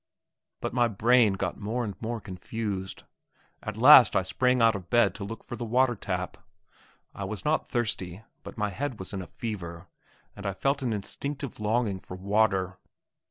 But 0.61 0.73
my 0.73 0.87
brain 0.87 1.33
got 1.33 1.59
more 1.59 1.83
and 1.83 1.93
more 2.01 2.19
confused. 2.19 3.03
At 3.61 3.77
last 3.77 4.15
I 4.15 4.23
sprang 4.23 4.59
out 4.59 4.73
of 4.75 4.89
bed 4.89 5.13
to 5.13 5.23
look 5.23 5.43
for 5.43 5.55
the 5.55 5.63
water 5.63 5.93
tap. 5.93 6.37
I 7.13 7.23
was 7.23 7.45
not 7.45 7.69
thirsty, 7.69 8.23
but 8.41 8.57
my 8.57 8.71
head 8.71 8.97
was 8.97 9.13
in 9.13 9.21
a 9.21 9.27
fever, 9.27 9.89
and 10.35 10.47
I 10.47 10.53
felt 10.53 10.81
an 10.81 10.91
instinctive 10.91 11.59
longing 11.59 11.99
for 11.99 12.15
water. 12.17 12.79